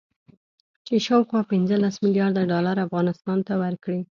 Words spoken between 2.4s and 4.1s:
ډالر افغانستان ته ورکړي